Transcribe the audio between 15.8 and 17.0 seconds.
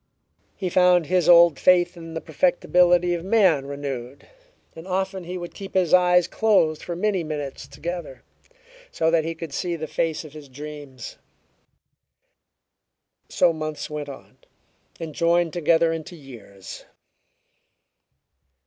into years.